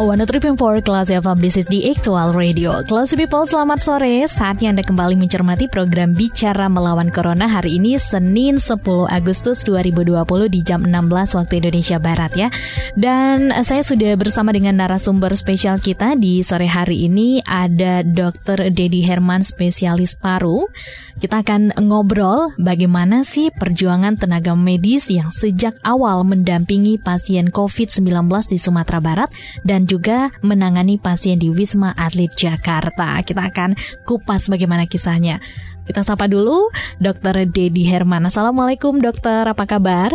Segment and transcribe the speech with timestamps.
[0.00, 2.84] 103.4 Kelas FM, this is the Actual Radio.
[2.86, 4.22] Kelas People, selamat sore.
[4.30, 10.62] Saatnya Anda kembali mencermati program Bicara Melawan Corona hari ini Senin 10 Agustus 2020 di
[10.62, 12.48] jam 16 waktu Indonesia Barat ya.
[12.94, 18.70] Dan eh, saya sudah bersama dengan narasumber spesial kita di sore hari ini ada Dr.
[18.70, 20.70] Dedi Herman, spesialis paru.
[21.18, 28.56] Kita akan ngobrol bagaimana sih perjuangan tenaga medis yang sejak awal mendampingi pasien COVID-19 di
[28.56, 29.28] Sumatera Barat
[29.60, 33.18] dan dan juga menangani pasien di Wisma Atlet Jakarta.
[33.26, 33.74] Kita akan
[34.06, 35.42] kupas bagaimana kisahnya.
[35.82, 36.70] Kita sapa dulu
[37.02, 37.50] Dr.
[37.50, 38.22] Dedi Herman.
[38.22, 40.14] Assalamualaikum dokter, apa kabar?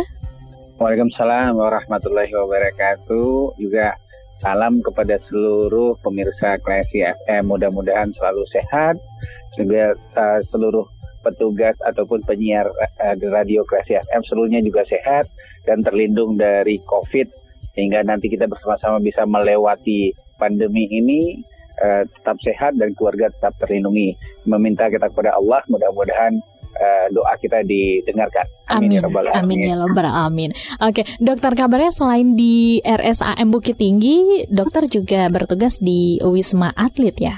[0.80, 3.60] Waalaikumsalam warahmatullahi wabarakatuh.
[3.60, 3.92] Juga
[4.40, 7.44] salam kepada seluruh pemirsa Klasi FM.
[7.44, 8.96] Mudah-mudahan selalu sehat.
[9.60, 10.88] Juga uh, seluruh
[11.20, 12.64] petugas ataupun penyiar
[13.04, 15.28] uh, radio Klasi FM seluruhnya juga sehat
[15.68, 17.45] dan terlindung dari COVID
[17.76, 20.10] sehingga nanti kita bersama-sama bisa melewati
[20.40, 21.36] pandemi ini
[21.84, 24.16] uh, tetap sehat dan keluarga tetap terlindungi.
[24.48, 26.40] Meminta kita kepada Allah mudah-mudahan
[26.76, 28.46] uh, doa kita didengarkan.
[28.72, 28.88] Amin.
[28.88, 29.40] Amin ya rabbal alamin.
[29.44, 30.50] Amin ya rabbal alamin.
[30.80, 37.36] Oke, dokter kabarnya selain di RSAM Bukit Tinggi, dokter juga bertugas di Wisma Atlet ya?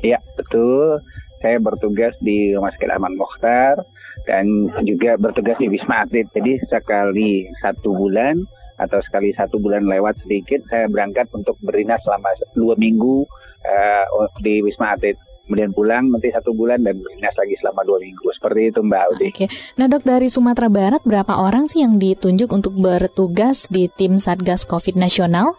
[0.00, 1.00] Iya, betul.
[1.40, 3.80] Saya bertugas di Rumah Sakit Aman Mokhtar
[4.28, 4.44] dan
[4.84, 6.28] juga bertugas di Wisma Atlet.
[6.36, 8.36] Jadi sekali satu bulan
[8.80, 13.28] atau sekali satu bulan lewat sedikit saya berangkat untuk berinas selama dua minggu
[13.68, 18.28] uh, di Wisma Atlet kemudian pulang nanti satu bulan dan berinas lagi selama dua minggu
[18.38, 19.26] seperti itu Mbak Udi.
[19.34, 24.14] Oke, nah dok dari Sumatera Barat berapa orang sih yang ditunjuk untuk bertugas di tim
[24.14, 25.58] Satgas COVID nasional?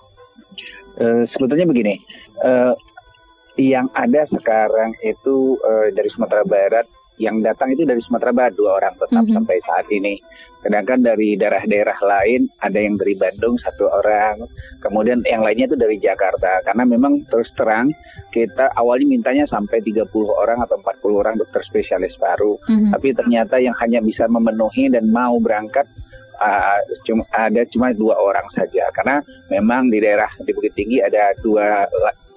[0.96, 2.00] Uh, sebetulnya begini,
[2.40, 2.72] uh,
[3.60, 6.88] yang ada sekarang itu uh, dari Sumatera Barat
[7.22, 9.36] yang datang itu dari Sumatera Barat dua orang tetap mm -hmm.
[9.38, 10.18] sampai saat ini.
[10.62, 14.46] Sedangkan dari daerah-daerah lain ada yang dari Bandung satu orang,
[14.78, 16.62] kemudian yang lainnya itu dari Jakarta.
[16.62, 17.90] Karena memang terus terang
[18.30, 22.94] kita awalnya mintanya sampai 30 orang atau 40 orang dokter spesialis paru, mm-hmm.
[22.94, 25.90] tapi ternyata yang hanya bisa memenuhi dan mau berangkat
[26.38, 26.80] uh,
[27.10, 28.86] cuma ada cuma dua orang saja.
[28.94, 29.18] Karena
[29.50, 31.90] memang di daerah di Bukit Tinggi ada dua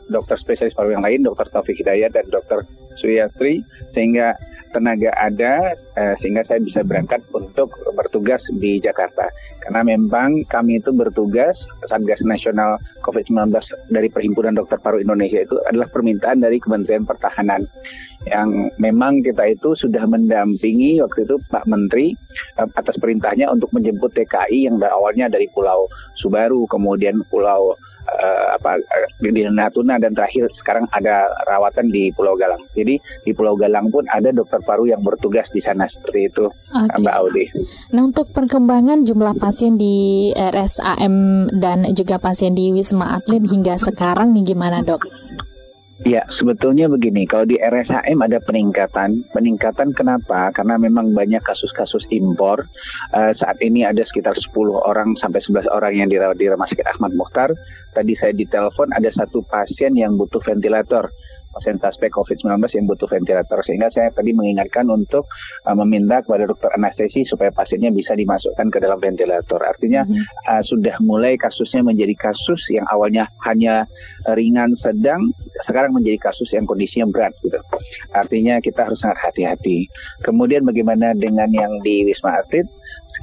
[0.08, 2.64] dokter spesialis paru yang lain, dokter Taufik Hidayat dan dokter
[3.00, 4.32] Suyatri, sehingga
[4.74, 9.30] tenaga ada eh, sehingga saya bisa berangkat untuk bertugas di Jakarta.
[9.62, 11.54] Karena memang kami itu bertugas
[11.86, 12.76] Satgas Nasional
[13.06, 13.54] COVID-19
[13.94, 17.62] dari Perhimpunan Dokter Paru Indonesia itu adalah permintaan dari Kementerian Pertahanan
[18.24, 22.16] yang memang kita itu sudah mendampingi waktu itu Pak Menteri
[22.58, 25.86] eh, atas perintahnya untuk menjemput TKI yang awalnya dari Pulau
[26.16, 27.76] Subaru kemudian Pulau
[28.08, 32.60] uh, apa uh, di Natuna dan terakhir sekarang ada rawatan di Pulau Galang.
[32.76, 37.00] Jadi di Pulau Galang pun ada dokter paru yang bertugas di sana seperti itu, okay.
[37.00, 37.44] Mbak Audi.
[37.96, 44.32] Nah untuk perkembangan jumlah pasien di RSAM dan juga pasien di Wisma Atlet hingga sekarang
[44.36, 45.23] nih gimana dok?
[46.02, 49.30] Ya, sebetulnya begini, kalau di RSHM ada peningkatan.
[49.30, 50.50] Peningkatan kenapa?
[50.50, 52.66] Karena memang banyak kasus-kasus impor.
[53.14, 56.98] Uh, saat ini ada sekitar 10 orang sampai 11 orang yang dirawat di Rumah Sakit
[56.98, 57.54] Ahmad Mukhtar.
[57.94, 61.06] Tadi saya ditelepon ada satu pasien yang butuh ventilator
[61.54, 63.58] pasien suspek COVID-19 yang butuh ventilator.
[63.64, 65.24] Sehingga saya tadi mengingatkan untuk
[65.64, 69.62] uh, meminta kepada dokter anestesi supaya pasiennya bisa dimasukkan ke dalam ventilator.
[69.62, 70.24] Artinya mm -hmm.
[70.50, 73.86] uh, sudah mulai kasusnya menjadi kasus yang awalnya hanya
[74.34, 75.20] ringan sedang,
[75.70, 77.32] sekarang menjadi kasus yang kondisinya berat.
[77.40, 77.58] Gitu.
[78.12, 79.86] Artinya kita harus sangat hati-hati.
[80.26, 82.66] Kemudian bagaimana dengan yang di Wisma Atlet?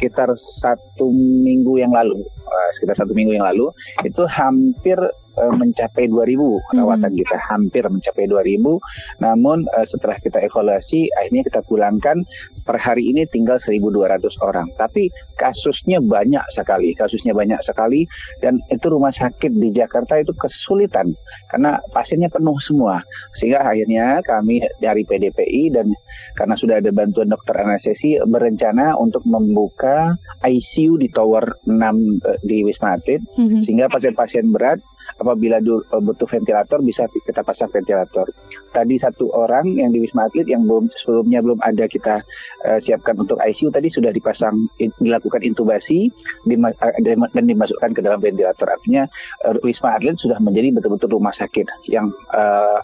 [0.02, 1.13] sekitar satu
[1.46, 3.69] minggu yang lalu, uh, sekitar satu minggu yang lalu,
[4.02, 4.98] itu hampir
[5.40, 7.19] uh, mencapai 2000 rawatan hmm.
[7.24, 12.18] kita hampir mencapai 2000 namun uh, setelah kita evaluasi akhirnya kita pulangkan
[12.64, 14.68] per hari ini tinggal 1200 orang.
[14.78, 18.06] Tapi kasusnya banyak sekali kasusnya banyak sekali.
[18.40, 21.13] Dan itu rumah sakit di Jakarta itu kesulitan
[21.54, 23.01] karena pasiennya penuh semua.
[23.38, 25.92] Sehingga akhirnya kami dari PDPI dan
[26.38, 32.63] karena sudah ada bantuan dokter anestesi berencana untuk membuka ICU di tower 6 uh, di
[32.66, 33.22] Wisma Atlet.
[33.36, 33.62] Mm -hmm.
[33.66, 34.80] sehingga pasien-pasien berat
[35.19, 38.28] apabila eh, butuh ventilator bisa kita pasang ventilator.
[38.72, 42.24] Tadi satu orang yang di Wisma Atlet yang belum sebelumnya belum ada kita
[42.63, 46.08] uh, siapkan untuk ICU tadi sudah dipasang dilakukan intubasi
[46.48, 48.72] dan dimasukkan ke dalam ventilator.
[48.72, 49.04] Artinya
[49.44, 52.80] uh, Wisma Atlet sudah menjadi betul-betul rumah sakit yang uh,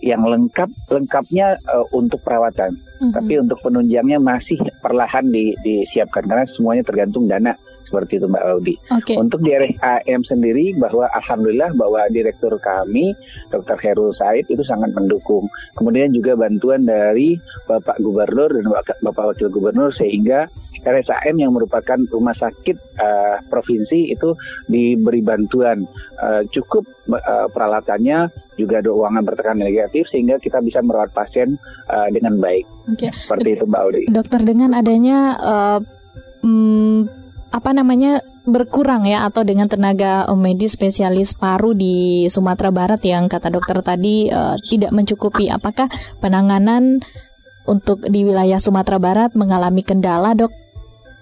[0.00, 3.12] yang lengkap lengkapnya uh, untuk perawatan, mm -hmm.
[3.12, 7.52] tapi untuk penunjangnya masih perlahan di, disiapkan karena semuanya tergantung dana
[7.90, 8.74] seperti itu Mbak Audi.
[9.02, 9.18] Okay.
[9.18, 13.18] Untuk di RSAM sendiri bahwa alhamdulillah bahwa direktur kami
[13.50, 13.74] Dr.
[13.82, 15.50] Heru Said itu sangat mendukung.
[15.74, 17.34] Kemudian juga bantuan dari
[17.66, 18.70] Bapak Gubernur dan
[19.02, 20.46] Bapak Wakil Gubernur sehingga
[20.80, 24.32] RSAM yang merupakan rumah sakit uh, provinsi itu
[24.64, 25.84] diberi bantuan
[26.20, 31.60] uh, cukup uh, peralatannya juga ada uangan bertekanan negatif sehingga kita bisa merawat pasien
[31.92, 32.64] uh, dengan baik.
[32.96, 33.12] Okay.
[33.12, 34.02] Seperti itu Mbak Audi.
[34.08, 35.78] Dokter dengan adanya uh,
[36.40, 37.19] hmm,
[37.50, 43.50] apa namanya berkurang ya atau dengan tenaga medis spesialis paru di Sumatera Barat yang kata
[43.50, 45.90] dokter tadi uh, tidak mencukupi apakah
[46.22, 47.02] penanganan
[47.66, 50.50] untuk di wilayah Sumatera Barat mengalami kendala dok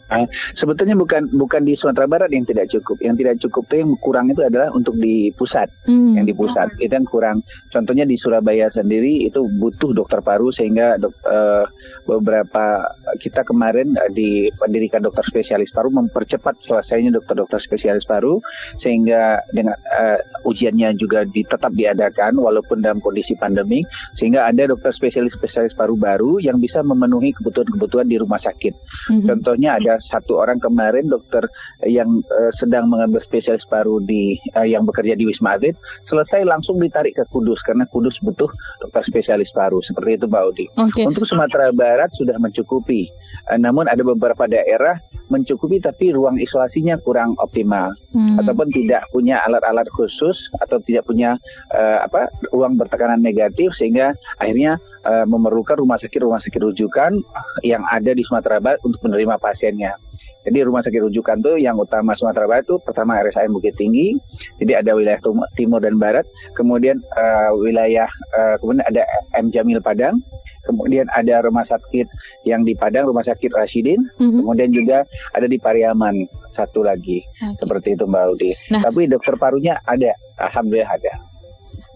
[0.09, 0.25] Nah,
[0.57, 2.97] sebetulnya bukan bukan di Sumatera Barat yang tidak cukup.
[3.05, 5.69] Yang tidak cukup itu yang kurang itu adalah untuk di pusat.
[5.85, 6.17] Hmm.
[6.17, 7.45] Yang di pusat itu yang kurang.
[7.69, 11.65] Contohnya di Surabaya sendiri itu butuh dokter paru sehingga dok, uh,
[12.09, 12.89] beberapa
[13.21, 18.41] kita kemarin uh, di pendidikan dokter spesialis paru mempercepat selesainya dokter-dokter spesialis paru
[18.81, 20.19] sehingga dengan uh,
[20.49, 23.85] ujiannya juga di, tetap diadakan walaupun dalam kondisi pandemi
[24.17, 28.73] sehingga ada dokter spesialis spesialis paru baru yang bisa memenuhi kebutuhan-kebutuhan di rumah sakit.
[29.13, 29.29] Hmm.
[29.29, 31.45] Contohnya ada satu orang kemarin dokter
[31.85, 35.77] yang uh, sedang mengambil spesialis paru di uh, yang bekerja di Wisma Atlet
[36.09, 38.49] selesai langsung ditarik ke Kudus karena Kudus butuh
[38.81, 40.67] dokter spesialis paru seperti itu Mbak Audi.
[40.79, 41.05] Okay.
[41.05, 43.11] Untuk Sumatera Barat sudah mencukupi,
[43.51, 44.95] uh, namun ada beberapa daerah
[45.29, 48.41] mencukupi tapi ruang isolasinya kurang optimal hmm.
[48.41, 51.37] ataupun tidak punya alat-alat khusus atau tidak punya
[51.77, 57.21] uh, apa ruang bertekanan negatif sehingga akhirnya uh, memerlukan rumah sakit rumah sakit rujukan
[57.65, 59.93] yang ada di Sumatera Barat untuk menerima pasiennya.
[60.49, 64.17] Jadi rumah sakit rujukan tuh yang utama Sumatera Barat itu pertama RSAM Bukit Tinggi,
[64.57, 65.21] jadi ada wilayah
[65.61, 66.25] timur dan barat,
[66.57, 69.05] kemudian uh, wilayah uh, kemudian ada
[69.37, 70.25] M Jamil Padang,
[70.69, 72.05] kemudian ada rumah sakit
[72.45, 74.45] yang di Padang, rumah sakit Rashidin, mm-hmm.
[74.45, 74.99] kemudian juga
[75.33, 77.57] ada di Pariaman satu lagi, okay.
[77.57, 78.51] seperti itu Mbak Audi.
[78.69, 78.85] Nah.
[78.85, 81.13] Tapi dokter parunya ada, alhamdulillah ada.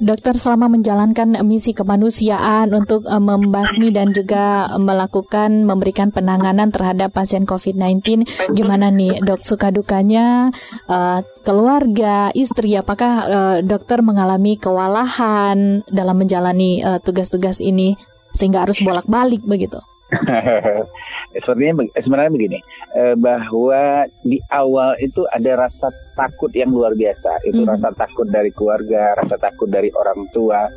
[0.02, 7.46] Dokter selama menjalankan misi kemanusiaan untuk uh, membasmi dan juga melakukan memberikan penanganan terhadap pasien
[7.46, 10.50] COVID-19, gimana nih dok suka dukanya
[10.90, 17.94] uh, keluarga, istri, apakah uh, dokter mengalami kewalahan dalam menjalani tugas-tugas uh, ini
[18.32, 19.78] sehingga harus bolak-balik begitu?
[21.44, 22.58] sebenarnya sebenarnya begini
[22.96, 27.72] eh, bahwa di awal itu ada rasa takut yang luar biasa itu mm -hmm.
[27.72, 30.68] rasa takut dari keluarga rasa takut dari orang tua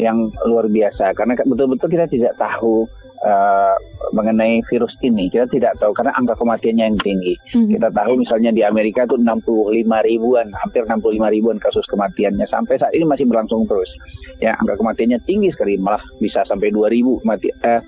[0.00, 2.88] yang luar biasa karena betul-betul kita tidak tahu
[3.24, 3.74] uh,
[4.14, 5.30] mengenai virus ini.
[5.30, 7.34] Kita tidak tahu karena angka kematiannya yang tinggi.
[7.54, 7.74] Mm-hmm.
[7.78, 12.46] kita tahu misalnya di Amerika itu 65 ribuan hampir 65 ribuan kasus kematiannya.
[12.50, 13.90] Sampai saat ini masih berlangsung terus.
[14.38, 17.80] Ya angka kematiannya tinggi sekali malah bisa sampai 2000 mati uh,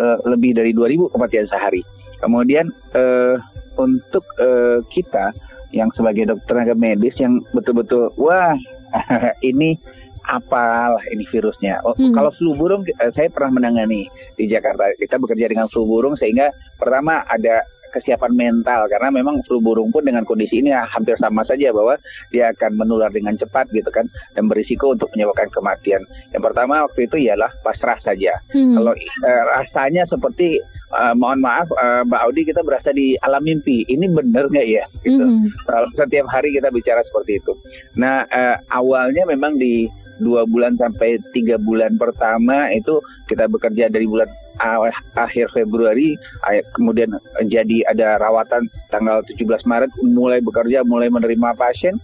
[0.00, 1.82] uh, lebih dari 2000 kematian sehari.
[2.20, 3.36] Kemudian uh,
[3.80, 5.32] untuk uh, kita
[5.70, 8.58] yang sebagai dokter tenaga medis yang betul-betul wah
[9.50, 9.78] ini
[10.28, 11.80] apalah ini virusnya.
[11.86, 12.12] Oh, hmm.
[12.12, 14.90] Kalau flu burung eh, saya pernah menangani di Jakarta.
[14.98, 20.06] Kita bekerja dengan flu burung sehingga pertama ada kesiapan mental karena memang flu burung pun
[20.06, 21.98] dengan kondisi ini hampir sama saja bahwa
[22.30, 24.06] dia akan menular dengan cepat gitu kan
[24.38, 26.00] dan berisiko untuk menyebabkan kematian.
[26.30, 28.30] Yang pertama waktu itu ialah pasrah saja.
[28.54, 28.78] Hmm.
[28.78, 30.62] Kalau uh, rasanya seperti
[30.94, 33.82] uh, mohon maaf uh, Mbak Audi kita berasa di alam mimpi.
[33.90, 34.84] Ini benar nggak ya?
[35.02, 35.20] Gitu.
[35.20, 35.50] Hmm.
[35.98, 37.52] Setiap hari kita bicara seperti itu.
[37.98, 44.06] Nah uh, awalnya memang di dua bulan sampai tiga bulan pertama itu kita bekerja dari
[44.06, 44.28] bulan
[45.16, 46.14] akhir Februari
[46.76, 47.16] kemudian
[47.48, 51.96] jadi ada rawatan tanggal 17 Maret mulai bekerja mulai menerima pasien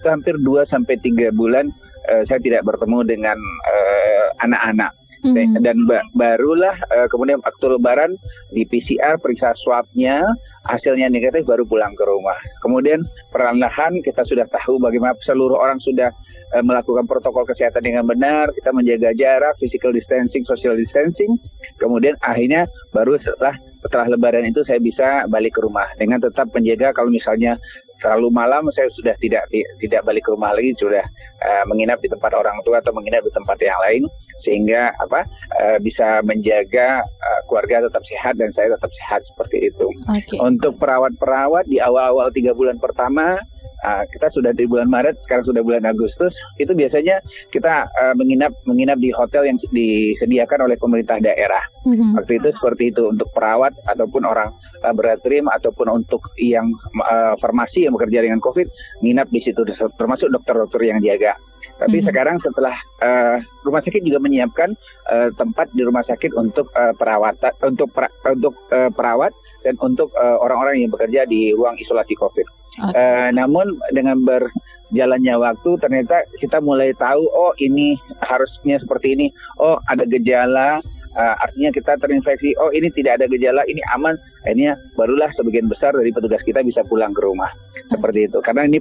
[0.00, 1.70] itu hampir 2 sampai 3 bulan
[2.10, 4.92] uh, saya tidak bertemu dengan uh, anak-anak
[5.24, 5.60] hmm.
[5.60, 8.16] dan ba barulah uh, kemudian waktu lebaran
[8.50, 10.24] di PCR periksa swabnya
[10.68, 12.36] hasilnya negatif baru pulang ke rumah.
[12.60, 13.00] Kemudian
[13.32, 16.12] perlahan kita sudah tahu bagaimana seluruh orang sudah
[16.54, 21.38] uh, melakukan protokol kesehatan dengan benar, kita menjaga jarak, physical distancing, social distancing.
[21.78, 26.92] Kemudian akhirnya baru setelah setelah lebaran itu saya bisa balik ke rumah dengan tetap menjaga
[26.92, 27.56] kalau misalnya
[28.00, 29.44] terlalu malam saya sudah tidak
[29.78, 31.04] tidak balik ke rumah lagi sudah
[31.44, 34.02] uh, menginap di tempat orang tua atau menginap di tempat yang lain
[34.40, 35.20] sehingga apa
[35.60, 39.86] uh, bisa menjaga uh, keluarga tetap sehat dan saya tetap sehat seperti itu.
[40.08, 40.40] Okay.
[40.40, 43.36] Untuk perawat-perawat di awal-awal tiga bulan pertama
[43.84, 46.32] uh, kita sudah di bulan Maret, sekarang sudah bulan Agustus.
[46.56, 47.20] Itu biasanya
[47.52, 51.62] kita uh, menginap menginap di hotel yang disediakan oleh pemerintah daerah.
[51.84, 52.16] Mm-hmm.
[52.20, 56.66] Waktu itu seperti itu untuk perawat ataupun orang laboratorium ataupun untuk yang
[57.04, 58.66] uh, farmasi yang bekerja dengan COVID,
[59.04, 59.60] menginap di situ
[59.96, 61.36] termasuk dokter-dokter yang jaga.
[61.80, 62.06] Tapi Mhm.
[62.12, 64.68] sekarang setelah eh, rumah sakit juga menyiapkan
[65.10, 69.32] eh, tempat di rumah sakit untuk eh, perawatan, untuk pra- untuk eh, perawat
[69.64, 72.46] dan untuk orang-orang yang bekerja di ruang isolasi COVID.
[72.86, 72.92] Oke.
[72.94, 79.26] Eh, namun dengan berjalannya waktu ternyata kita mulai tahu oh ini harusnya seperti ini.
[79.56, 80.78] Oh ada gejala
[81.16, 82.54] eh, artinya kita terinfeksi.
[82.60, 84.14] Oh ini tidak ada gejala, ini aman.
[84.46, 87.50] Akhirnya barulah sebagian besar dari petugas kita bisa pulang ke rumah.
[87.90, 88.38] Seperti itu.
[88.44, 88.78] Karena ini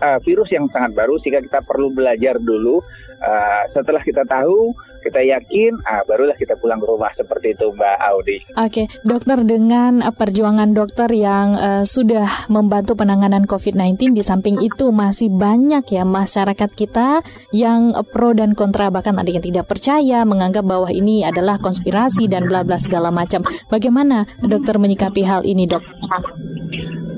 [0.00, 2.82] eh, virus yang sangat baru sehingga kita perlu belajar dulu.
[3.24, 7.98] Eh, setelah kita tahu, kita yakin, ah, barulah kita pulang ke rumah seperti itu Mbak
[8.10, 8.38] Audi.
[8.56, 15.28] Oke, dokter dengan perjuangan dokter yang eh, sudah membantu penanganan COVID-19 di samping itu masih
[15.32, 20.88] banyak ya masyarakat kita yang pro dan kontra bahkan ada yang tidak percaya menganggap bahwa
[20.92, 23.44] ini adalah konspirasi dan bla bla segala macam.
[23.68, 25.84] Bagaimana dokter menyikapi hal ini, Dok?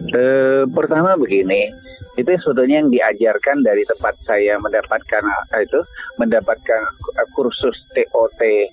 [0.07, 1.67] Eh, pertama begini,
[2.17, 5.81] itu sebetulnya yang diajarkan dari tempat saya mendapatkan eh, itu
[6.17, 6.81] mendapatkan
[7.21, 8.67] eh, kursus TOT eh,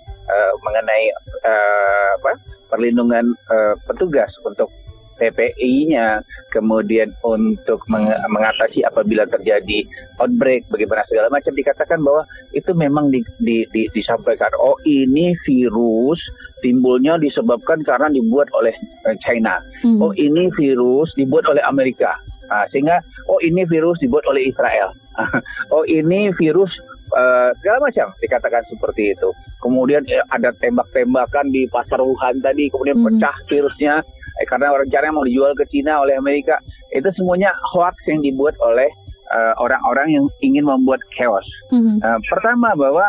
[0.63, 1.03] mengenai
[1.43, 2.31] eh, apa
[2.71, 4.71] perlindungan eh, petugas untuk
[5.13, 9.85] TPI-nya, kemudian untuk meng- mengatasi apabila terjadi
[10.17, 14.49] outbreak, bagaimana segala macam dikatakan bahwa itu memang di, di, di- disampaikan.
[14.57, 16.17] Oh ini virus
[16.65, 18.73] timbulnya disebabkan karena dibuat oleh
[19.05, 19.61] eh, China.
[19.85, 20.01] Mhm.
[20.01, 22.17] Oh ini virus dibuat oleh Amerika.
[22.51, 22.99] Ah, sehingga
[23.31, 24.91] oh ini virus dibuat oleh Israel.
[25.75, 26.71] oh ini virus
[27.13, 29.29] eh, segala macam dikatakan seperti itu.
[29.63, 33.05] Kemudian eh, ada tembak-tembakan di pasar Wuhan tadi, kemudian Mhm.
[33.07, 34.03] pecah virusnya
[34.41, 36.59] eh, karena rencananya mau dijual ke Cina oleh Amerika.
[36.91, 38.89] Itu semuanya hoax yang dibuat oleh
[39.33, 41.45] eh, orang-orang yang ingin membuat chaos.
[41.71, 42.03] Mhm.
[42.03, 43.07] Eh, pertama bahwa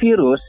[0.00, 0.40] virus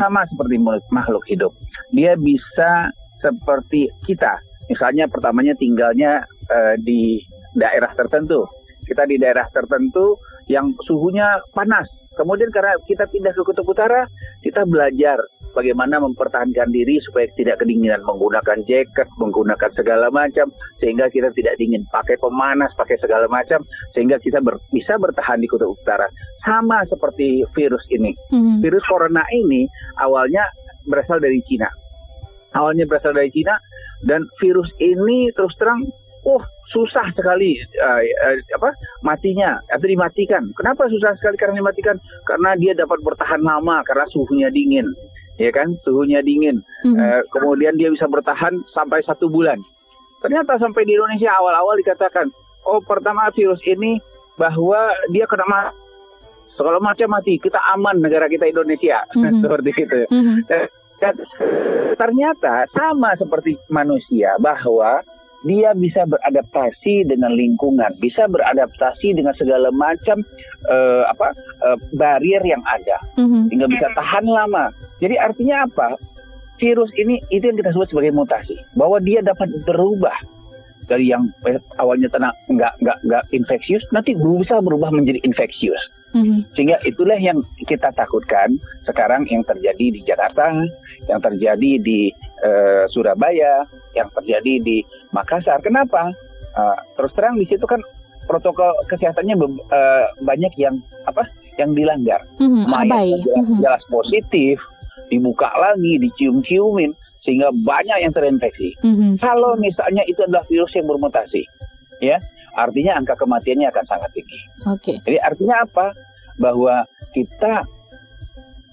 [0.00, 0.58] sama seperti
[0.90, 1.52] makhluk hidup.
[1.94, 2.90] Dia bisa
[3.22, 4.38] seperti kita.
[4.68, 7.22] Misalnya pertamanya tinggalnya eh, di
[7.56, 8.44] daerah tertentu.
[8.84, 10.16] Kita di daerah tertentu
[10.48, 11.84] yang suhunya panas.
[12.16, 14.02] Kemudian karena kita pindah ke kutub utara,
[14.42, 15.22] kita belajar
[15.54, 20.50] bagaimana mempertahankan diri supaya tidak kedinginan menggunakan jaket, menggunakan segala macam
[20.82, 23.62] sehingga kita tidak dingin, pakai pemanas, pakai segala macam
[23.94, 26.10] sehingga kita ber- bisa bertahan di kutub utara.
[26.42, 28.10] Sama seperti virus ini.
[28.34, 28.66] Mhm.
[28.66, 29.70] Virus corona ini
[30.02, 30.42] awalnya
[30.90, 31.68] berasal dari Cina.
[32.56, 33.54] Awalnya berasal dari Cina
[34.08, 35.84] dan virus ini terus terang
[36.26, 38.02] oh susah sekali eh,
[38.52, 38.70] apa
[39.00, 40.44] matinya atau dimatikan.
[40.52, 41.96] Kenapa susah sekali karena dimatikan?
[42.28, 44.84] Karena dia dapat bertahan lama karena suhunya dingin,
[45.40, 45.72] ya kan?
[45.86, 46.60] Suhunya dingin.
[46.84, 46.96] Mhm.
[46.98, 49.60] Eh, kemudian dia bisa bertahan sampai satu bulan.
[50.18, 52.28] Ternyata sampai di Indonesia awal-awal dikatakan,
[52.66, 54.02] oh pertama virus ini
[54.34, 55.74] bahwa dia kena ma-
[56.58, 59.40] segala macam mati, kita aman negara kita Indonesia Mhm.
[59.46, 60.00] seperti itu.
[60.10, 60.36] Mhm.
[60.50, 60.62] Dan,
[60.98, 61.14] dan
[61.94, 65.00] ternyata sama seperti manusia bahwa
[65.46, 70.18] dia bisa beradaptasi dengan lingkungan, bisa beradaptasi dengan segala macam
[70.66, 71.30] eh, apa
[71.62, 73.54] eh, barrier yang ada Mhm.
[73.54, 74.74] hingga bisa tahan lama.
[74.98, 75.94] Jadi artinya apa?
[76.58, 80.18] Virus ini itu yang kita sebut sebagai mutasi, bahwa dia dapat berubah
[80.90, 81.30] dari yang
[81.78, 85.78] awalnya tenang nggak nggak nggak infeksius, nanti bisa berubah menjadi infeksius.
[86.18, 86.50] Mhm.
[86.56, 90.50] Sehingga itulah yang kita takutkan sekarang yang terjadi di Jakarta,
[91.06, 92.10] yang terjadi di
[92.44, 95.58] eh, Surabaya, yang terjadi di Makassar.
[95.62, 96.12] Kenapa?
[96.54, 97.80] Eh, terus terang di situ kan
[98.28, 99.36] protokol kesehatannya
[99.72, 100.78] eh, banyak yang
[101.08, 101.24] apa?
[101.58, 102.20] Yang dilanggar.
[102.38, 102.62] Mhm.
[102.70, 103.58] Mayat jelas, Mhm.
[103.64, 104.56] jelas positif,
[105.10, 106.92] dibuka lagi, dicium-ciumin,
[107.24, 108.76] sehingga banyak yang terinfeksi.
[108.84, 109.18] Mhm.
[109.18, 111.42] Kalau misalnya itu adalah virus yang bermutasi,
[111.98, 112.20] ya,
[112.54, 114.38] artinya angka kematiannya akan sangat tinggi.
[114.70, 114.94] Oke.
[115.02, 115.90] Jadi artinya apa?
[116.38, 117.66] Bahwa kita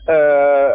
[0.05, 0.71] eh,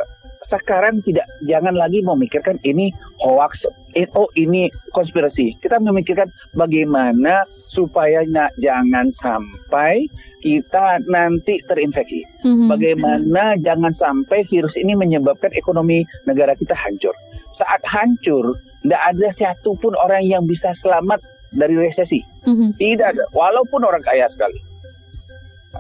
[0.50, 2.90] sekarang tidak jangan lagi memikirkan ini
[3.22, 3.62] hoax,
[3.94, 5.54] eh, oh ini konspirasi.
[5.62, 6.26] Kita memikirkan
[6.58, 12.24] bagaimana supaya na- jangan sampai kita nanti terinfeksi.
[12.42, 12.66] Mhm.
[12.66, 17.12] Bagaimana jangan sampai virus ini menyebabkan ekonomi negara kita hancur.
[17.60, 21.20] Saat hancur, tidak ada satupun orang yang bisa selamat
[21.52, 22.24] dari resesi.
[22.48, 22.78] Mhm.
[22.78, 24.69] Tidak ada, walaupun orang kaya sekali.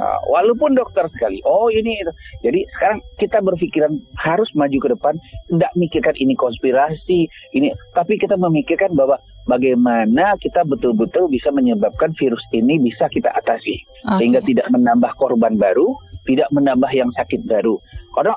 [0.00, 1.44] Ah, walaupun dokter sekali.
[1.44, 2.12] Oh ini itu.
[2.40, 5.14] Jadi sekarang kita berpikiran harus maju ke depan,
[5.52, 12.40] tidak mikirkan ini konspirasi, ini, tapi kita memikirkan bahwa bagaimana kita betul-betul bisa menyebabkan virus
[12.56, 13.76] ini bisa kita atasi,
[14.08, 14.24] Oke.
[14.24, 15.92] sehingga tidak menambah korban baru,
[16.24, 17.76] tidak menambah yang sakit baru.
[18.16, 18.34] Karena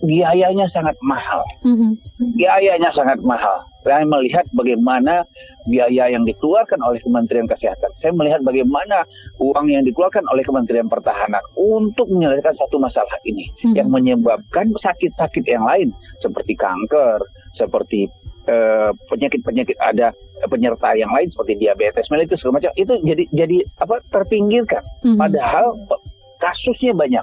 [0.00, 1.96] biayanya sangat mahal Mhm.
[2.36, 3.64] biayanya sangat mahal.
[3.82, 5.26] Saya melihat bagaimana
[5.66, 7.90] biaya yang dikeluarkan oleh Kementerian Kesehatan.
[7.98, 9.02] Saya melihat bagaimana
[9.38, 13.74] uang yang dikeluarkan oleh Kementerian Pertahanan untuk menyelesaikan satu masalah ini Mhm.
[13.74, 15.90] yang menyebabkan sakit-sakit yang lain
[16.22, 17.18] seperti kanker,
[17.58, 18.06] seperti
[18.42, 20.10] eh, penyakit-penyakit ada
[20.50, 24.82] penyerta yang lain seperti diabetes mellitus segala macam itu jadi jadi apa terpinggirkan.
[25.06, 25.14] Mhm.
[25.14, 25.78] Padahal
[26.42, 27.22] kasusnya banyak.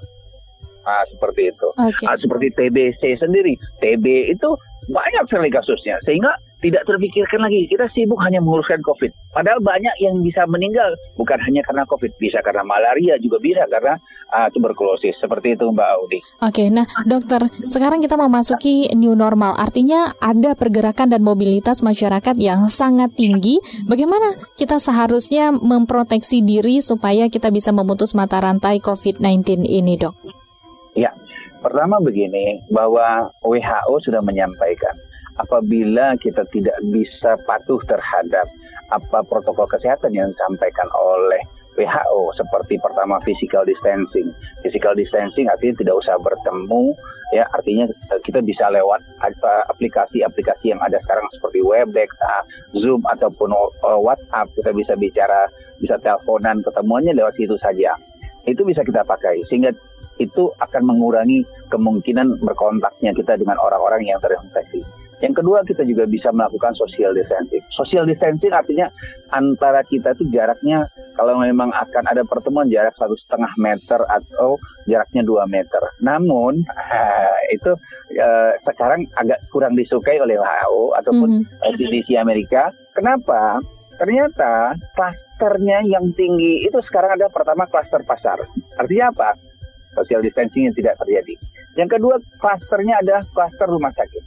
[0.88, 1.68] Ah, seperti itu.
[1.76, 2.04] Oke.
[2.08, 3.60] Ah, seperti TBC sendiri.
[3.84, 4.50] TB itu
[4.88, 9.32] banyak sekali kasusnya sehingga tidak terpikirkan lagi kita sibuk hanya menguruskan COVID.
[9.32, 13.96] Padahal banyak yang bisa meninggal bukan hanya karena COVID, bisa karena malaria juga bisa karena
[14.32, 15.16] ah, tuberkulosis.
[15.24, 16.20] Seperti itu Mbak Audi.
[16.44, 19.56] Oke, nah dokter, sekarang kita memasuki new normal.
[19.56, 23.64] Artinya ada pergerakan dan mobilitas masyarakat yang sangat tinggi.
[23.88, 30.16] Bagaimana kita seharusnya memproteksi diri supaya kita bisa memutus mata rantai COVID-19 ini, dok?
[30.98, 31.16] Ya,
[31.64, 35.09] pertama begini bahwa WHO sudah menyampaikan
[35.40, 38.46] apabila kita tidak bisa patuh terhadap
[38.92, 41.42] apa protokol kesehatan yang disampaikan oleh
[41.80, 44.36] WHO seperti pertama physical distancing.
[44.66, 46.92] Physical distancing artinya tidak usah bertemu
[47.32, 49.00] ya artinya eh, kita bisa lewat
[49.72, 52.44] aplikasi-aplikasi yang ada sekarang seperti Webex, ah,
[52.76, 55.48] Zoom ataupun eh, WhatsApp kita bisa bicara
[55.80, 57.96] bisa teleponan ketemuannya lewat situ saja.
[58.44, 59.72] Itu bisa kita pakai sehingga
[60.20, 64.84] itu akan mengurangi kemungkinan berkontaknya kita dengan orang-orang yang terinfeksi.
[65.20, 67.64] Yang kedua kita juga bisa melakukan social distancing.
[67.76, 68.88] Social distancing artinya
[69.36, 70.88] antara kita itu jaraknya
[71.20, 74.56] kalau memang akan ada pertemuan jarak satu setengah meter atau
[74.88, 75.84] jaraknya dua meter.
[76.00, 76.64] Namun
[77.56, 77.72] itu
[78.16, 82.72] eh, sekarang agak kurang disukai oleh WHO ataupun mm CDC Amerika.
[82.96, 83.60] Kenapa?
[84.00, 88.40] Ternyata klasternya yang tinggi itu sekarang ada pertama klaster pasar.
[88.80, 89.30] Artinya apa?
[90.00, 91.36] Social distancing yang tidak terjadi.
[91.76, 94.19] Yang kedua klasternya ada klaster rumah sakit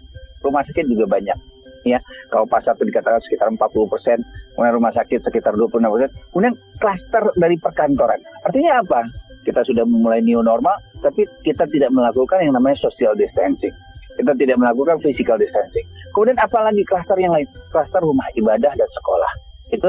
[0.43, 1.39] rumah sakit juga banyak
[1.87, 1.99] ya.
[2.31, 4.19] Kalau pasar itu dikatakan sekitar 40 persen
[4.55, 8.21] kemudian rumah sakit sekitar 26 persen kemudian klaster dari perkantoran.
[8.47, 9.01] Artinya apa?
[9.43, 13.75] Kita sudah memulai new normal tapi kita tidak melakukan yang namanya social distancing.
[14.13, 15.87] Kita tidak melakukan physical distancing.
[16.15, 17.49] Kemudian apalagi klaster yang lain?
[17.73, 19.33] Klaster rumah ibadah dan sekolah.
[19.73, 19.89] Itu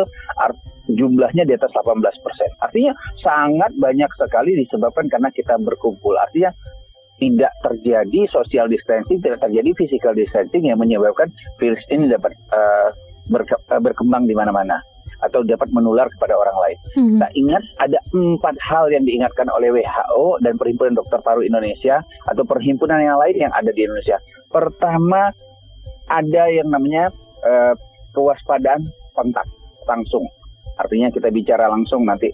[0.95, 2.49] jumlahnya di atas 18 persen.
[2.63, 6.15] Artinya sangat banyak sekali disebabkan karena kita berkumpul.
[6.15, 6.55] Artinya
[7.23, 12.91] tidak terjadi social distancing, tidak terjadi physical distancing yang menyebabkan virus ini dapat uh,
[13.31, 14.75] berke, berkembang di mana-mana
[15.23, 16.77] atau dapat menular kepada orang lain.
[16.99, 17.15] Hmm.
[17.23, 22.43] Nah, ingat ada empat hal yang diingatkan oleh WHO dan Perhimpunan Dokter Paru Indonesia atau
[22.43, 24.19] perhimpunan yang lain yang ada di Indonesia.
[24.51, 25.31] Pertama,
[26.11, 27.07] ada yang namanya
[27.39, 27.73] uh,
[28.11, 28.83] kewaspadaan
[29.15, 29.47] kontak
[29.87, 30.27] langsung.
[30.75, 32.27] Artinya kita bicara langsung nanti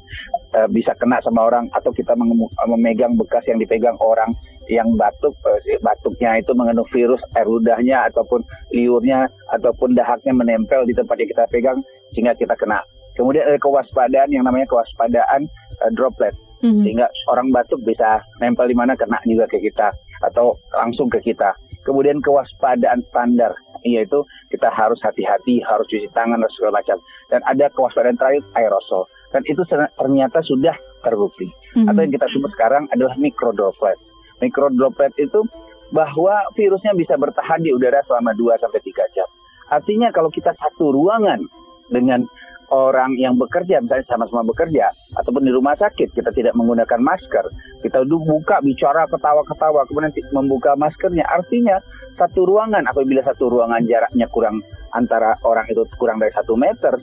[0.57, 2.17] uh, bisa kena sama orang atau kita
[2.65, 4.33] memegang bekas yang dipegang orang
[4.69, 5.34] yang batuk
[5.65, 9.25] eh, batuknya itu mengandung virus air ludahnya ataupun liurnya
[9.58, 11.79] ataupun dahaknya menempel di tempat yang kita pegang
[12.13, 12.79] sehingga kita kena.
[13.17, 15.49] Kemudian ada kewaspadaan yang namanya kewaspadaan
[15.84, 16.32] uh, droplet.
[16.63, 16.84] Mm-hmm.
[16.86, 19.91] Sehingga orang batuk bisa nempel di mana kena juga ke kita
[20.32, 21.51] atau langsung ke kita.
[21.84, 23.51] Kemudian kewaspadaan standar
[23.84, 26.97] yaitu kita harus hati-hati, harus cuci tangan dan segala macam.
[27.32, 29.03] Dan ada kewaspadaan terakhir aerosol.
[29.36, 31.47] Dan itu ternyata sudah terbukti.
[31.75, 31.89] Mm-hmm.
[31.91, 33.99] Atau yang kita sebut sekarang adalah mikrodroplet
[34.41, 35.43] mikrodroplet itu
[35.89, 39.28] bahwa virusnya bisa bertahan di udara selama 2 sampai 3 jam.
[39.69, 41.41] Artinya kalau kita satu ruangan
[41.89, 42.25] dengan
[42.69, 47.45] orang yang bekerja, misalnya sama-sama bekerja, ataupun di rumah sakit, kita tidak menggunakan masker,
[47.82, 51.82] kita duduk buka, bicara, ketawa-ketawa, kemudian membuka maskernya, artinya
[52.17, 54.62] satu ruangan, apabila satu ruangan jaraknya kurang
[54.93, 56.93] antara orang itu kurang dari satu meter,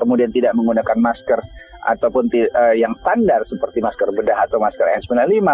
[0.00, 1.40] kemudian tidak menggunakan masker
[1.80, 5.48] ataupun uh, yang standar seperti masker bedah atau masker N95,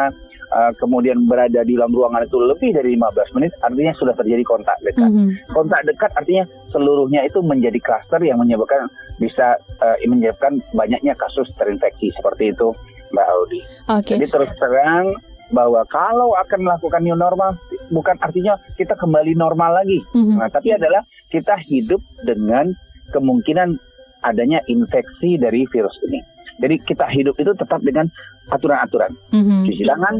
[0.53, 4.79] uh, kemudian berada di dalam ruangan itu lebih dari 15 menit, artinya sudah terjadi kontak
[4.83, 5.11] dekat.
[5.11, 5.29] Mm -hmm.
[5.55, 12.13] Kontak dekat artinya seluruhnya itu menjadi klaster yang menyebabkan bisa uh, menyebabkan banyaknya kasus terinfeksi
[12.17, 12.71] seperti itu,
[13.15, 13.61] Mbak Audi.
[14.03, 14.19] Okay.
[14.19, 15.07] Jadi terus terang
[15.55, 17.55] bahwa kalau akan melakukan new normal
[17.95, 20.37] bukan artinya kita kembali normal lagi, mm -hmm.
[20.43, 22.75] nah, tapi adalah kita hidup dengan
[23.15, 23.79] kemungkinan
[24.27, 26.19] adanya infeksi dari virus ini.
[26.57, 28.09] Jadi kita hidup itu tetap dengan
[28.53, 29.13] aturan-aturan.
[29.35, 29.61] Mm-hmm.
[29.67, 30.15] Cuci tangan,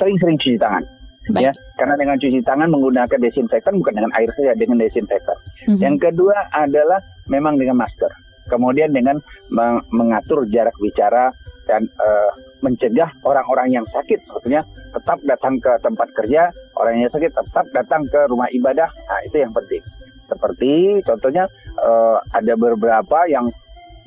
[0.00, 0.84] sering-sering cuci tangan.
[1.32, 1.48] Baik.
[1.48, 5.36] Ya, karena dengan cuci tangan menggunakan desinfektan bukan dengan air saja, dengan desinfektan.
[5.64, 5.80] Mm-hmm.
[5.80, 7.00] Yang kedua adalah
[7.32, 8.12] memang dengan masker.
[8.44, 9.16] Kemudian dengan
[9.48, 11.32] meng- mengatur jarak bicara
[11.64, 12.28] dan uh,
[12.60, 14.60] mencegah orang-orang yang sakit sebetulnya
[14.92, 18.84] tetap datang ke tempat kerja, orang yang sakit tetap datang ke rumah ibadah.
[18.84, 19.80] Nah, itu yang penting.
[20.28, 21.48] Seperti contohnya
[21.80, 23.48] uh, ada beberapa yang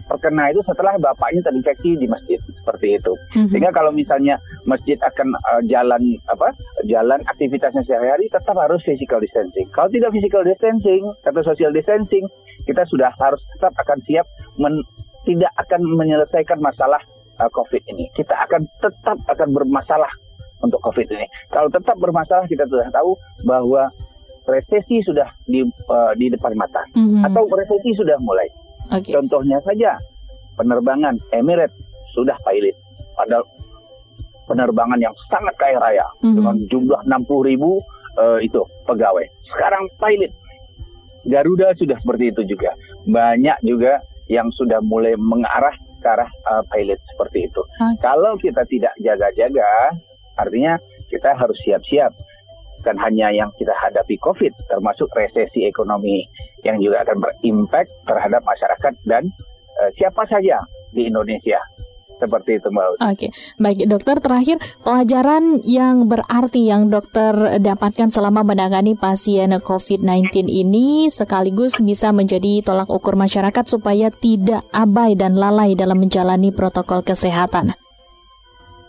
[0.08, 3.14] terkena itu setelah bapaknya terinfeksi di masjid seperti itu.
[3.14, 3.50] Mm-hmm.
[3.52, 6.52] Sehingga kalau misalnya masjid akan uh, jalan apa
[6.88, 9.68] jalan aktivitasnya sehari-hari tetap harus physical distancing.
[9.76, 12.24] Kalau tidak physical distancing atau social distancing,
[12.64, 14.26] kita sudah harus tetap akan siap
[14.60, 14.80] men,
[15.28, 17.00] tidak akan menyelesaikan masalah
[17.44, 18.08] uh, COVID ini.
[18.16, 20.10] Kita akan tetap akan bermasalah
[20.64, 21.28] untuk COVID ini.
[21.52, 23.14] Kalau tetap bermasalah kita sudah tahu
[23.46, 23.92] bahwa
[24.48, 25.60] resesi sudah di
[25.92, 27.28] uh, di depan mata mm-hmm.
[27.28, 28.48] atau resesi sudah mulai.
[28.88, 29.12] Okay.
[29.14, 29.96] Contohnya saja
[30.56, 31.76] penerbangan Emirates
[32.16, 32.76] sudah pilot.
[33.14, 33.44] Padahal
[34.48, 36.36] penerbangan yang sangat kaya raya Mhm.
[36.40, 37.80] dengan jumlah 60 ribu
[38.18, 39.26] eh, itu pegawai.
[39.54, 40.32] Sekarang pilot
[41.28, 42.72] Garuda sudah seperti itu juga.
[43.06, 44.00] Banyak juga
[44.32, 47.62] yang sudah mulai mengarah ke arah eh, pilot seperti itu.
[47.62, 48.00] Oke.
[48.02, 49.94] Kalau kita tidak jaga-jaga,
[50.40, 50.80] artinya
[51.12, 52.12] kita harus siap-siap.
[52.88, 56.24] Bukan hanya yang kita hadapi COVID, termasuk resesi ekonomi
[56.64, 59.28] yang juga akan berimpact terhadap masyarakat dan
[59.84, 60.56] eh, siapa saja
[60.96, 61.60] di Indonesia.
[62.16, 63.04] Seperti itu, Mbak.
[63.04, 63.28] Oke,
[63.60, 64.24] baik dokter.
[64.24, 72.64] Terakhir, pelajaran yang berarti yang dokter dapatkan selama menangani pasien COVID-19 ini sekaligus bisa menjadi
[72.64, 77.76] tolak ukur masyarakat supaya tidak abai dan lalai dalam menjalani protokol kesehatan.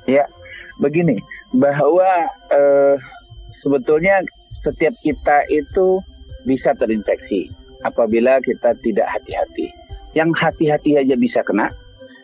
[0.06, 0.22] Ya,
[0.78, 1.18] begini
[1.50, 2.06] bahwa
[2.54, 3.17] eh,
[3.68, 4.24] sebetulnya
[4.64, 6.00] setiap kita itu
[6.48, 7.52] bisa terinfeksi
[7.84, 9.68] apabila kita tidak hati-hati.
[10.16, 11.68] Yang hati-hati aja bisa kena,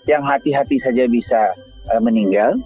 [0.09, 1.53] yang hati-hati saja bisa
[1.93, 2.57] eh, meninggal.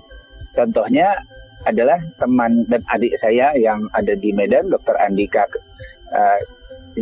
[0.55, 1.19] Contohnya
[1.67, 4.95] adalah teman dan adik saya yang ada di Medan, Dr.
[5.03, 5.43] Andika,
[6.15, 6.39] eh,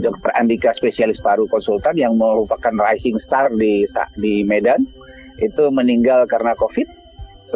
[0.01, 0.33] Dr.
[0.33, 3.85] Andika spesialis paru konsultan yang merupakan rising star di
[4.17, 4.89] di Medan
[5.45, 7.06] itu meninggal karena COVID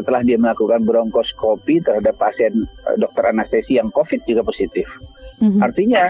[0.01, 4.89] setelah dia melakukan bronkoskopi terhadap pasien eh, dokter anestesi yang COVID juga positif.
[5.45, 5.61] Mhm.
[5.61, 6.09] Artinya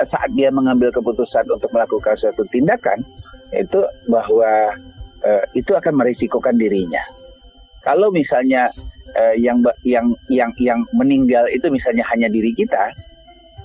[0.00, 3.04] eh, saat dia mengambil keputusan untuk melakukan suatu tindakan
[3.52, 4.72] itu bahwa
[5.20, 7.04] eh, itu akan merisikokan dirinya.
[7.84, 8.72] Kalau misalnya
[9.14, 12.90] eh, yang yang yang yang meninggal itu misalnya hanya diri kita,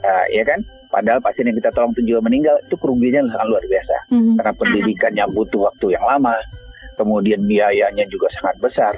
[0.03, 0.59] eh, ya kan?
[0.91, 4.35] Padahal pasien yang kita tolong itu juga meninggal, itu kerugiannya sangat luar biasa Mhm.
[4.35, 6.35] karena pendidikannya butuh waktu yang lama,
[6.99, 8.93] kemudian biayanya juga sangat besar.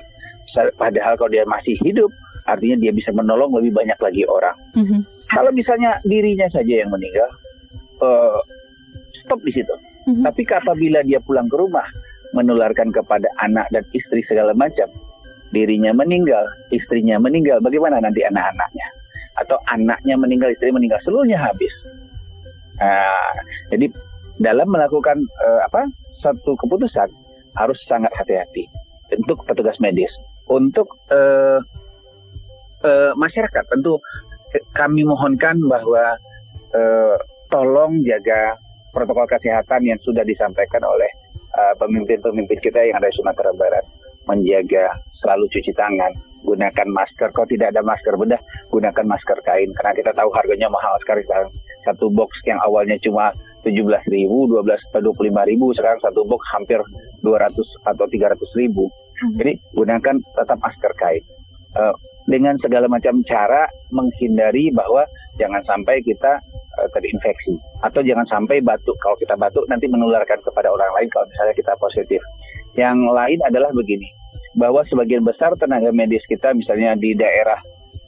[0.54, 2.10] Padahal kalau dia masih hidup,
[2.46, 4.56] artinya dia bisa menolong lebih banyak lagi orang.
[4.78, 5.00] Mhm.
[5.32, 7.30] Kalau misalnya dirinya saja yang meninggal,
[8.04, 8.39] eh,
[9.24, 9.74] stop di situ.
[10.10, 10.22] Mhm.
[10.28, 11.88] Tapi apabila dia pulang ke rumah,
[12.36, 14.89] menularkan kepada anak dan istri segala macam,
[15.54, 18.88] dirinya meninggal, istrinya meninggal, bagaimana nanti anak-anaknya?
[19.38, 21.74] Atau anaknya meninggal, istri meninggal, seluruhnya habis.
[22.82, 23.34] Nah,
[23.70, 23.86] jadi
[24.42, 25.86] dalam melakukan eh, apa
[26.26, 27.06] satu keputusan
[27.54, 28.66] harus sangat hati-hati
[29.13, 30.10] untuk petugas medis,
[30.54, 31.60] untuk eh,
[32.86, 33.98] eh, masyarakat tentu
[34.54, 36.13] eh, kami mohonkan bahwa
[36.78, 37.16] eh,
[37.50, 38.54] tolong jaga
[38.94, 41.10] protokol kesehatan yang sudah disampaikan oleh
[41.58, 43.86] eh, pemimpin-pemimpin kita yang ada di Sumatera Barat,
[44.30, 46.12] menjaga selalu cuci tangan,
[46.46, 47.32] gunakan masker.
[47.32, 51.50] Kalau tidak ada masker bedah, gunakan masker kain karena kita tahu harganya mahal sekali sekarang.
[51.88, 53.32] Satu box yang awalnya cuma
[53.63, 54.60] 17.000, 12
[54.92, 56.80] atau 25.000, sekarang satu box hampir
[57.24, 57.56] 200
[57.88, 59.03] atau 300.000.
[59.38, 61.24] Jadi gunakan tetap masker kain.
[61.74, 65.04] Eh, dengan segala macam cara menghindari bahwa
[65.36, 66.40] jangan sampai kita
[66.80, 68.96] eh, terinfeksi atau jangan sampai batuk.
[69.00, 72.22] Kalau kita batuk nanti menularkan kepada orang lain kalau misalnya kita positif.
[72.74, 74.10] Yang lain adalah begini,
[74.58, 77.60] bahwa sebagian besar tenaga medis kita misalnya di daerah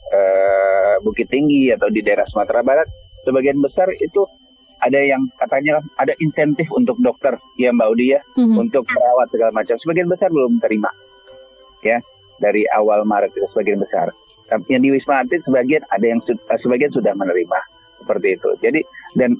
[0.06, 2.86] eh, Bukit Tinggi atau di daerah Sumatera Barat,
[3.26, 4.22] sebagian besar itu
[4.82, 8.58] ada yang katanya ada insentif untuk dokter ya Mbak Udi ya Mhm.
[8.60, 9.74] untuk perawat segala macam.
[9.80, 10.90] Sebagian besar belum terima,
[11.86, 11.98] ya
[12.42, 14.12] dari awal Maret itu sebagian besar.
[14.50, 17.58] Tapi yang di Wisma Atlet sebagian ada yang eh, sebagian sudah menerima
[18.02, 18.50] seperti itu.
[18.60, 18.80] Jadi
[19.16, 19.38] dan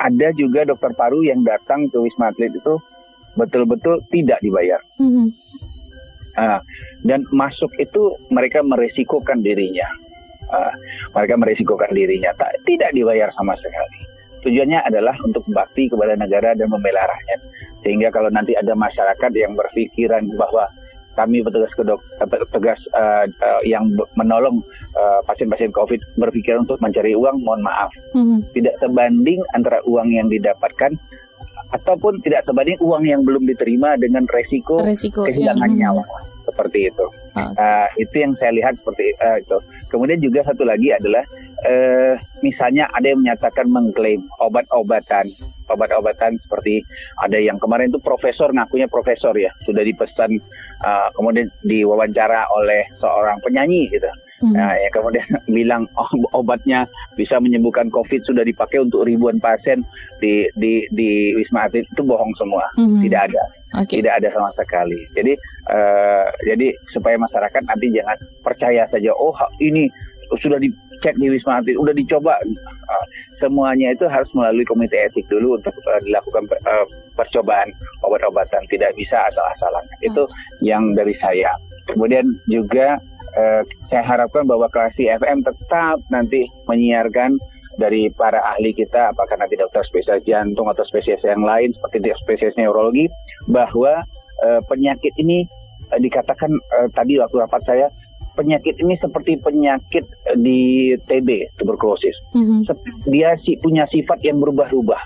[0.00, 2.74] ada juga dokter paru yang datang ke Wisma Atlet itu
[3.34, 4.80] betul-betul tidak dibayar.
[4.98, 5.28] Mhm.
[6.38, 6.62] Ah,
[7.02, 9.86] dan masuk itu mereka meresikokan dirinya.
[10.50, 10.70] Ah,
[11.14, 13.98] mereka meresikokan dirinya, tak, tidak dibayar sama sekali.
[14.40, 17.40] Tujuannya adalah untuk bakti kepada negara dan membela rakyat.
[17.84, 20.64] Sehingga kalau nanti ada masyarakat yang berpikiran bahwa
[21.18, 24.62] kami petugas kedok, eh, petugas eh, eh, yang menolong
[24.96, 28.54] eh, pasien-pasien COVID berpikiran untuk mencari uang, mohon maaf, Mhm.
[28.54, 30.94] tidak sebanding antara uang yang didapatkan
[31.70, 35.90] ataupun tidak sebanding uang yang belum diterima dengan resiko Resiko kehilangan ya.
[35.90, 36.04] nyawa
[36.50, 37.06] seperti itu.
[37.06, 37.54] Oke.
[37.54, 39.58] Uh, itu yang saya lihat seperti uh, itu.
[39.86, 41.22] Kemudian juga satu lagi adalah
[41.62, 45.30] uh, misalnya ada yang menyatakan mengklaim obat-obatan,
[45.70, 46.82] obat-obatan seperti
[47.22, 50.42] ada yang kemarin itu profesor ngakunya profesor ya sudah dipesan
[50.82, 54.10] uh, kemudian diwawancara oleh seorang penyanyi gitu.
[54.40, 54.56] Mhm.
[54.56, 55.26] Nah, ya kemudian
[55.56, 59.84] bilang oh, obatnya bisa menyembuhkan COVID sudah dipakai untuk ribuan pasien
[60.20, 63.04] di di di Wisma Atlet itu bohong semua, Mhm.
[63.04, 63.42] tidak ada
[63.84, 64.00] Oke.
[64.00, 65.00] tidak ada sama sekali.
[65.12, 65.32] Jadi
[65.70, 69.86] eh, jadi supaya masyarakat nanti jangan percaya saja oh ini
[70.40, 72.38] sudah dicek di Wisma Atlet, udah dicoba.
[72.40, 73.04] Eh,
[73.40, 77.68] semuanya itu harus melalui komite etik dulu untuk eh, dilakukan per- eh, percobaan
[78.04, 78.62] obat-obatan.
[78.68, 79.84] Tidak bisa asal-asalan.
[80.04, 80.28] Itu
[80.60, 81.50] yang dari saya.
[81.88, 83.00] Kemudian juga
[83.34, 87.40] eh, saya harapkan bahwa Klasi FM tetap nanti menyiarkan
[87.80, 92.56] dari para ahli kita, apakah nanti dokter spesialis jantung atau spesialis yang lain seperti spesialis
[92.60, 93.08] neurologi,
[93.48, 94.04] bahwa
[94.44, 95.48] eh, penyakit ini
[95.88, 97.86] eh, dikatakan eh, tadi waktu rapat saya
[98.34, 100.60] penyakit ini seperti penyakit eh, di
[101.08, 102.14] TB, tuberkulosis.
[102.34, 102.66] Mhm.
[102.66, 105.02] Sep- Dia si punya sifat yang berubah-ubah,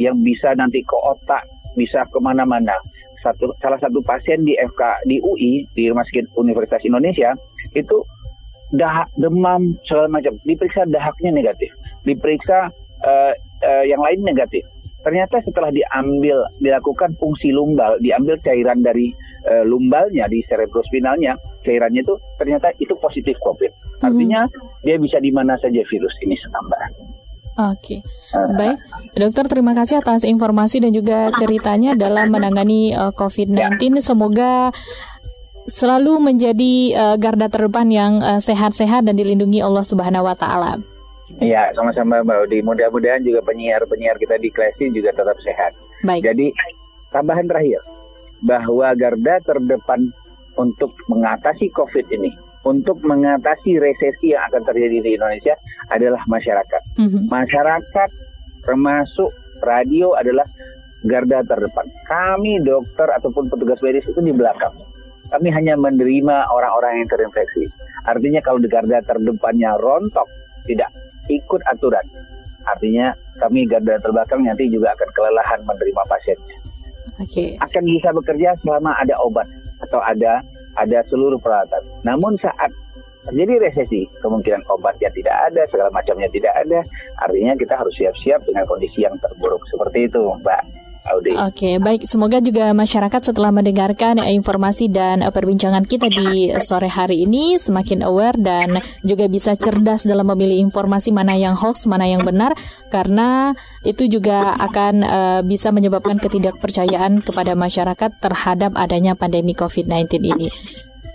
[0.00, 1.44] yang bisa nanti ke otak,
[1.78, 2.74] bisa ke mana-mana.
[3.24, 7.32] Satu, salah satu pasien di FK di UI di Rumah Sakit Universitas Indonesia
[7.72, 8.04] itu
[8.76, 10.36] dahak, demam segala macam.
[10.44, 11.72] Diperiksa dahaknya negatif,
[12.04, 12.68] diperiksa
[13.04, 13.32] eh,
[13.64, 14.60] eh, yang lain negatif.
[15.04, 19.12] Ternyata setelah diambil dilakukan fungsi lumbal, diambil cairan dari
[19.44, 24.02] eh, lumbalnya di cerebrospinalnya, cairannya itu ternyata itu positif COVID.
[24.04, 24.44] Artinya
[24.84, 27.14] dia bisa di mana saja virus ini setambah.
[27.54, 28.02] Oke,
[28.34, 28.82] baik,
[29.14, 34.02] dokter terima kasih atas informasi dan juga ceritanya dalam menangani eh, COVID-19.
[34.02, 34.74] Semoga
[35.70, 40.82] selalu menjadi eh, garda terdepan yang eh, sehat-sehat dan dilindungi Allah Subhanahu Wa Taala.
[41.38, 42.58] Iya, sama-sama Mbak Udi.
[42.60, 45.72] Mudah-mudahan juga penyiar-penyiar kita di Klesi juga tetap sehat.
[46.04, 46.52] Baik, Jadi
[47.14, 47.80] tambahan terakhir
[48.44, 50.12] bahwa garda terdepan
[50.54, 52.30] untuk mengatasi COVID ini,
[52.62, 55.54] untuk mengatasi resesi yang akan terjadi di Indonesia
[55.90, 56.82] adalah masyarakat.
[57.00, 57.28] Mhm.
[57.28, 58.10] Masyarakat
[58.64, 59.30] termasuk
[59.60, 60.44] radio adalah
[61.04, 61.86] garda terdepan.
[62.08, 64.72] Kami dokter ataupun petugas medis itu di belakang.
[65.28, 67.68] Kami hanya menerima orang-orang yang terinfeksi.
[68.04, 70.28] Artinya kalau di garda terdepannya rontok,
[70.68, 70.92] tidak
[71.28, 72.04] ikut aturan.
[72.64, 76.56] Artinya kami garda terbelakang nanti juga akan kelelahan menerima pasiennya.
[77.20, 79.48] Oke, Akan bisa bekerja selama ada obat
[79.84, 80.40] atau ada
[80.74, 81.82] ada seluruh peralatan.
[82.02, 82.70] Namun saat
[83.24, 86.84] terjadi resesi, kemungkinan obatnya tidak ada, segala macamnya tidak ada.
[87.24, 91.36] Artinya kita harus siap-siap dengan kondisi yang terburuk seperti itu, Mbak Audi.
[91.36, 92.08] Oke, baik.
[92.08, 97.60] Semoga juga masyarakat setelah mendengarkan eh, informasi dan eh, perbincangan kita di sore hari ini
[97.60, 102.56] semakin aware dan juga bisa cerdas dalam memilih informasi mana yang hoax, mana yang benar,
[102.88, 103.52] karena
[103.84, 110.48] itu juga akan eh, bisa menyebabkan ketidakpercayaan kepada masyarakat terhadap adanya pandemi COVID-19 ini.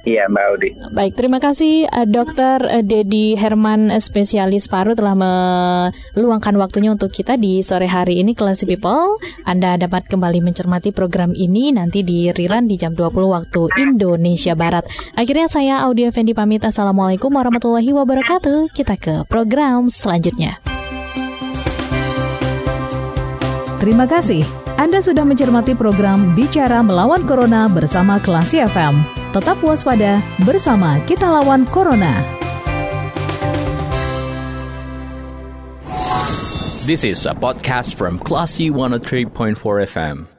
[0.08, 0.70] Iya, Mbak Audi.
[0.96, 7.12] Baik, terima kasih eh, Dokter eh, Dedi Herman, eh, spesialis paru telah meluangkan waktunya untuk
[7.12, 9.20] kita di sore hari ini Classy People.
[9.44, 14.88] Anda dapat kembali mencermati program ini nanti di rerun di jam 20 waktu Indonesia Barat.
[15.20, 16.64] Akhirnya saya Audio Fendi pamit.
[16.64, 18.72] Assalamualaikum warahmatullahi wabarakatuh.
[18.72, 20.64] Kita ke program selanjutnya.
[23.84, 24.44] Terima kasih.
[24.80, 29.19] Anda sudah mencermati program Bicara Melawan Corona bersama Klasi FM.
[29.30, 32.10] Tetap waspada bersama kita lawan Corona.
[36.90, 39.54] This is a podcast from Classy 103.4
[39.86, 40.39] FM.